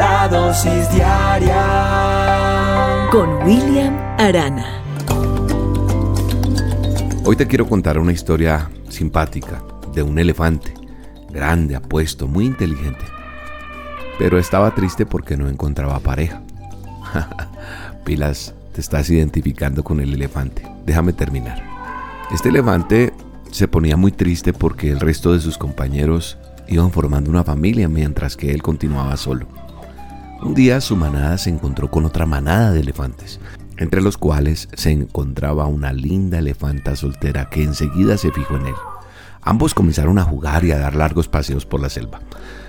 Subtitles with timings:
[0.00, 1.60] La dosis diaria
[3.12, 4.80] con William Arana.
[7.26, 10.72] Hoy te quiero contar una historia simpática de un elefante,
[11.28, 13.04] grande, apuesto, muy inteligente.
[14.18, 16.40] Pero estaba triste porque no encontraba pareja.
[18.06, 20.66] Pilas, te estás identificando con el elefante.
[20.86, 21.62] Déjame terminar.
[22.32, 23.12] Este elefante
[23.50, 26.38] se ponía muy triste porque el resto de sus compañeros
[26.68, 29.46] iban formando una familia mientras que él continuaba solo.
[30.42, 33.40] Un día su manada se encontró con otra manada de elefantes,
[33.76, 38.74] entre los cuales se encontraba una linda elefanta soltera que enseguida se fijó en él.
[39.42, 42.20] Ambos comenzaron a jugar y a dar largos paseos por la selva.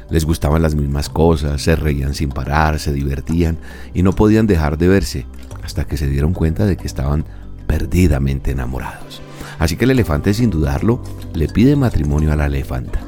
[0.09, 3.58] Les gustaban las mismas cosas, se reían sin parar, se divertían
[3.94, 5.25] y no podían dejar de verse
[5.63, 7.23] hasta que se dieron cuenta de que estaban
[7.67, 9.22] perdidamente enamorados.
[9.59, 11.02] Así que el elefante, sin dudarlo,
[11.33, 13.00] le pide matrimonio a la elefanta.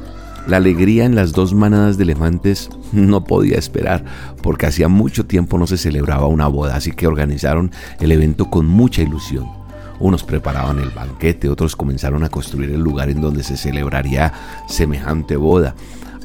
[0.48, 4.04] La alegría en las dos manadas de elefantes no podía esperar,
[4.42, 8.66] porque hacía mucho tiempo no se celebraba una boda, así que organizaron el evento con
[8.66, 9.48] mucha ilusión.
[10.00, 14.34] Unos preparaban el banquete, otros comenzaron a construir el lugar en donde se celebraría
[14.68, 15.76] semejante boda.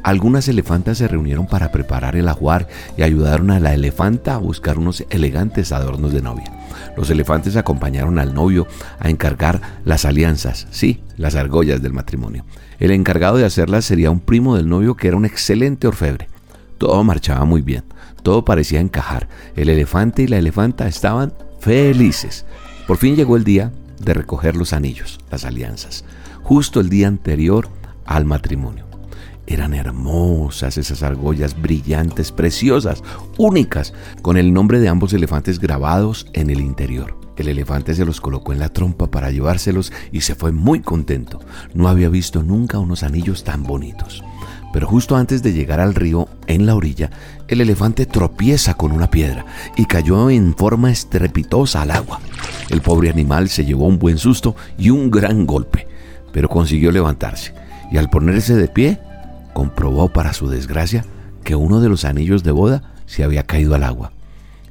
[0.02, 4.78] Algunas elefantas se reunieron para preparar el ajuar y ayudaron a la elefanta a buscar
[4.78, 6.57] unos elegantes adornos de novia.
[6.98, 8.66] Los elefantes acompañaron al novio
[8.98, 12.44] a encargar las alianzas, sí, las argollas del matrimonio.
[12.80, 16.28] El encargado de hacerlas sería un primo del novio que era un excelente orfebre.
[16.76, 17.84] Todo marchaba muy bien,
[18.24, 19.28] todo parecía encajar.
[19.54, 22.44] El elefante y la elefanta estaban felices.
[22.88, 23.70] Por fin llegó el día
[24.00, 26.04] de recoger los anillos, las alianzas,
[26.42, 27.68] justo el día anterior
[28.06, 28.87] al matrimonio.
[29.50, 33.02] Eran hermosas esas argollas brillantes, preciosas,
[33.38, 37.16] únicas, con el nombre de ambos elefantes grabados en el interior.
[37.38, 41.40] El elefante se los colocó en la trompa para llevárselos y se fue muy contento.
[41.72, 44.22] No había visto nunca unos anillos tan bonitos.
[44.70, 47.08] Pero justo antes de llegar al río, en la orilla,
[47.46, 49.46] el elefante tropieza con una piedra
[49.78, 52.20] y cayó en forma estrepitosa al agua.
[52.68, 55.88] El pobre animal se llevó un buen susto y un gran golpe,
[56.34, 57.54] pero consiguió levantarse
[57.90, 59.00] y al ponerse de pie
[59.52, 61.04] comprobó para su desgracia
[61.44, 64.12] que uno de los anillos de boda se había caído al agua.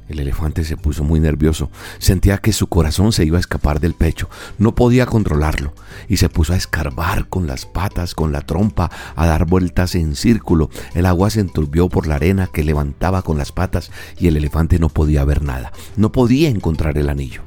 [0.08, 3.92] El elefante se puso muy nervioso, sentía que su corazón se iba a escapar del
[3.92, 5.74] pecho, no podía controlarlo,
[6.08, 10.16] y se puso a escarbar con las patas, con la trompa, a dar vueltas en
[10.16, 10.70] círculo.
[10.94, 14.78] El agua se enturbió por la arena que levantaba con las patas y el elefante
[14.78, 17.42] no podía ver nada, no podía encontrar el anillo.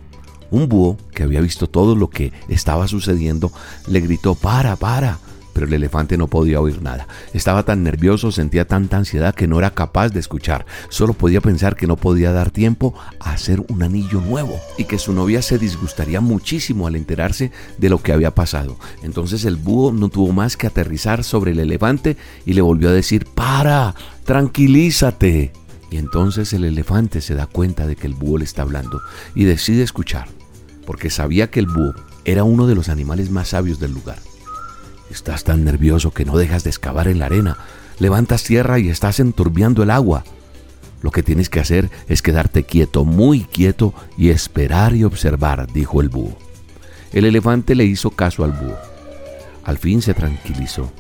[0.52, 3.52] Un búho, que había visto todo lo que estaba sucediendo,
[3.88, 5.18] le gritó, para, para,
[5.54, 7.08] pero el elefante no podía oír nada.
[7.34, 10.66] Estaba tan nervioso, sentía tanta ansiedad que no era capaz de escuchar.
[10.90, 15.00] Solo podía pensar que no podía dar tiempo a hacer un anillo nuevo y que
[15.00, 18.78] su novia se disgustaría muchísimo al enterarse de lo que había pasado.
[19.04, 22.94] Entonces el búho no tuvo más que aterrizar sobre el elefante y le volvió a
[22.94, 23.96] decir, para,
[24.26, 25.52] tranquilízate.
[25.90, 29.02] Y entonces el elefante se da cuenta de que el búho le está hablando
[29.36, 30.30] y decide escuchar,
[30.86, 34.20] porque sabía que el búho era uno de los animales más sabios del lugar.
[35.12, 37.58] Estás tan nervioso que no dejas de excavar en la arena.
[38.00, 40.24] Levantas tierra y estás enturbiando el agua.
[41.02, 46.00] Lo que tienes que hacer es quedarte quieto, muy quieto, y esperar y observar, dijo
[46.00, 46.38] el búho.
[47.12, 48.78] El elefante le hizo caso al búho.
[49.66, 50.92] Al fin se tranquilizó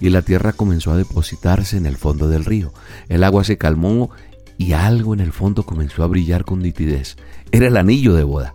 [0.00, 2.72] y la tierra comenzó a depositarse en el fondo del río.
[3.08, 4.10] El agua se calmó
[4.58, 7.16] y algo en el fondo comenzó a brillar con nitidez.
[7.52, 8.54] Era el anillo de boda.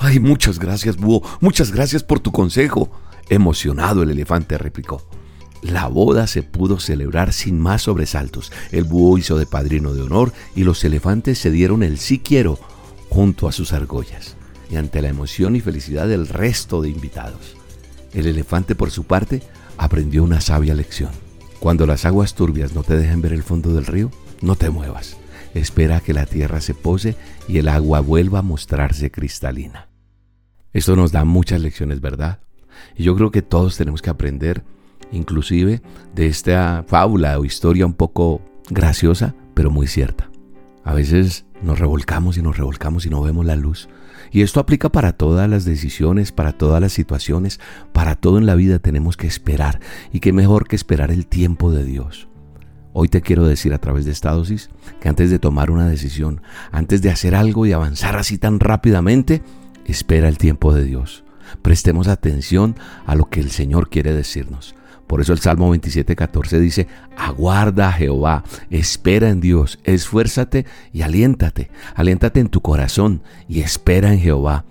[0.00, 1.22] Ay, muchas gracias, búho.
[1.40, 2.90] Muchas gracias por tu consejo.
[3.28, 5.08] Emocionado el elefante replicó.
[5.62, 8.52] La boda se pudo celebrar sin más sobresaltos.
[8.70, 12.58] El búho hizo de padrino de honor y los elefantes se dieron el sí quiero
[13.08, 14.36] junto a sus argollas.
[14.70, 17.56] Y ante la emoción y felicidad del resto de invitados,
[18.12, 19.42] el elefante por su parte
[19.76, 21.10] aprendió una sabia lección.
[21.58, 25.16] Cuando las aguas turbias no te dejen ver el fondo del río, no te muevas.
[25.54, 27.16] Espera a que la tierra se pose
[27.48, 29.88] y el agua vuelva a mostrarse cristalina.
[30.72, 32.40] Esto nos da muchas lecciones, ¿verdad?
[32.96, 34.64] Y yo creo que todos tenemos que aprender,
[35.12, 35.82] inclusive,
[36.14, 38.40] de esta fábula o historia un poco
[38.70, 40.30] graciosa, pero muy cierta.
[40.84, 43.88] A veces nos revolcamos y nos revolcamos y no vemos la luz.
[44.30, 47.60] Y esto aplica para todas las decisiones, para todas las situaciones,
[47.92, 49.80] para todo en la vida tenemos que esperar.
[50.12, 52.28] Y qué mejor que esperar el tiempo de Dios.
[52.92, 54.70] Hoy te quiero decir a través de esta dosis
[55.00, 56.40] que antes de tomar una decisión,
[56.72, 59.42] antes de hacer algo y avanzar así tan rápidamente,
[59.84, 61.25] espera el tiempo de Dios.
[61.62, 62.76] Prestemos atención
[63.06, 64.74] a lo que el Señor quiere decirnos.
[65.06, 71.70] Por eso el Salmo 27:14 dice, aguarda a Jehová, espera en Dios, esfuérzate y aliéntate,
[71.94, 74.64] aliéntate en tu corazón y espera en Jehová.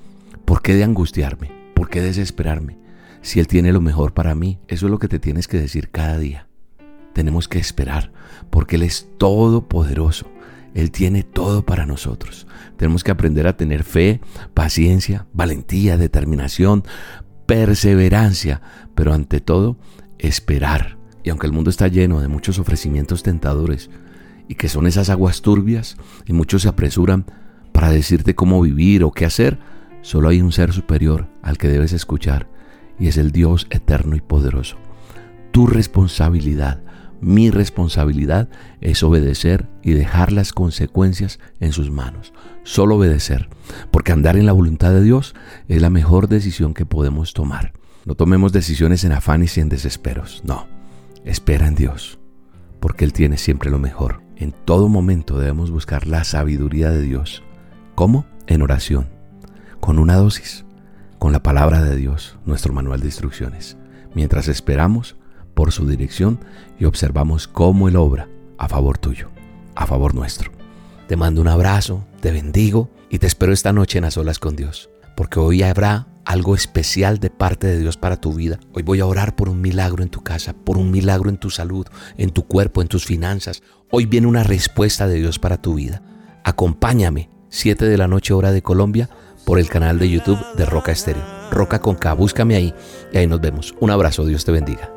[0.43, 1.51] ¿Por qué de angustiarme?
[1.73, 2.77] ¿Por qué desesperarme?
[3.21, 5.89] Si Él tiene lo mejor para mí, eso es lo que te tienes que decir
[5.89, 6.47] cada día
[7.15, 8.11] tenemos que esperar,
[8.51, 10.27] porque Él es todopoderoso.
[10.75, 12.45] Él tiene todo para nosotros.
[12.75, 14.19] Tenemos que aprender a tener fe,
[14.53, 16.83] paciencia, valentía, determinación,
[17.45, 18.61] perseverancia,
[18.93, 19.77] pero ante todo,
[20.19, 20.97] esperar.
[21.23, 23.89] Y aunque el mundo está lleno de muchos ofrecimientos tentadores,
[24.49, 25.95] y que son esas aguas turbias,
[26.25, 27.25] y muchos se apresuran
[27.71, 29.57] para decirte cómo vivir o qué hacer,
[30.01, 32.49] solo hay un ser superior al que debes escuchar,
[32.99, 34.75] y es el Dios eterno y poderoso.
[35.51, 36.83] Tu responsabilidad
[37.21, 38.49] mi responsabilidad
[38.81, 42.33] es obedecer y dejar las consecuencias en sus manos.
[42.63, 43.49] Solo obedecer,
[43.91, 45.35] porque andar en la voluntad de Dios
[45.67, 47.73] es la mejor decisión que podemos tomar.
[48.05, 50.43] No tomemos decisiones en afanes y en desesperos.
[50.45, 50.67] No,
[51.23, 52.19] espera en Dios,
[52.79, 54.21] porque Él tiene siempre lo mejor.
[54.35, 57.43] En todo momento debemos buscar la sabiduría de Dios.
[57.95, 58.25] ¿Cómo?
[58.47, 59.07] En oración,
[59.79, 60.65] con una dosis,
[61.17, 63.77] con la palabra de Dios, nuestro manual de instrucciones.
[64.13, 65.15] Mientras esperamos,
[65.55, 66.39] por su dirección
[66.77, 69.29] y observamos cómo Él obra a favor tuyo,
[69.73, 70.51] a favor nuestro.
[71.07, 74.55] Te mando un abrazo, te bendigo y te espero esta noche en a solas con
[74.55, 78.59] Dios, porque hoy habrá algo especial de parte de Dios para tu vida.
[78.73, 81.49] Hoy voy a orar por un milagro en tu casa, por un milagro en tu
[81.49, 81.85] salud,
[82.17, 83.61] en tu cuerpo, en tus finanzas.
[83.91, 86.01] Hoy viene una respuesta de Dios para tu vida.
[86.43, 89.09] Acompáñame, 7 de la noche hora de Colombia,
[89.45, 91.23] por el canal de YouTube de Roca Estéreo.
[91.51, 92.73] Roca con K, búscame ahí
[93.13, 93.75] y ahí nos vemos.
[93.79, 94.94] Un abrazo, Dios te bendiga.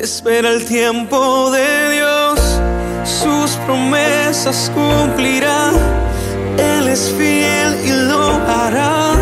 [0.00, 2.40] Espera el tiempo de Dios,
[3.04, 5.70] sus promesas cumplirá.
[6.58, 9.14] Él es fiel y lo hará.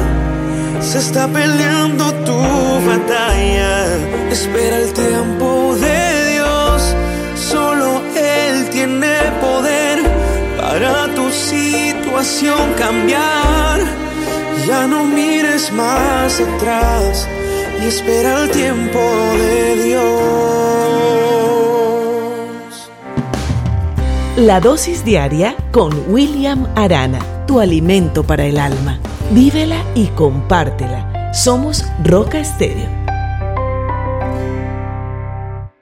[0.81, 2.41] Se está peleando tu
[2.89, 3.87] batalla.
[4.31, 6.95] Espera el tiempo de Dios,
[7.37, 9.99] solo Él tiene poder
[10.61, 13.81] para tu situación cambiar.
[14.67, 17.29] Ya no mires más atrás
[17.87, 20.11] espera el tiempo de Dios.
[24.37, 28.99] La dosis diaria con William Arana, tu alimento para el alma.
[29.33, 31.33] Vívela y compártela.
[31.33, 33.00] Somos Roca Estéreo